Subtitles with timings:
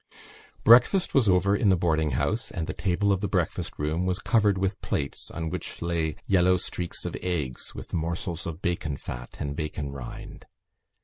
[0.63, 4.17] Breakfast was over in the boarding house and the table of the breakfast room was
[4.17, 9.35] covered with plates on which lay yellow streaks of eggs with morsels of bacon fat
[9.37, 10.47] and bacon rind.